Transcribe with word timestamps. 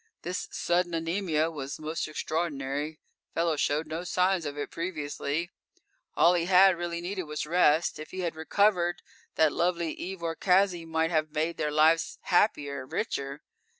This 0.23 0.47
sudden 0.49 0.95
anemia 0.95 1.51
was 1.51 1.77
most 1.79 2.07
extraordinary; 2.07 2.99
fellow 3.35 3.55
showed 3.55 3.85
no 3.85 4.03
signs 4.03 4.47
of 4.47 4.57
it 4.57 4.71
previously. 4.71 5.51
All 6.17 6.33
he 6.33 6.45
had 6.45 6.75
really 6.75 7.01
needed 7.01 7.25
was 7.25 7.45
rest. 7.45 7.99
If 7.99 8.09
he 8.09 8.21
had 8.21 8.35
recovered, 8.35 9.03
that 9.35 9.51
lovely 9.53 9.91
Eve 9.93 10.23
Orcaczy 10.23 10.87
might 10.87 11.11
have 11.11 11.31
made 11.33 11.57
both 11.57 11.57
their 11.57 11.71
lives 11.71 12.17
happier, 12.23 12.83
richer. 12.83 13.43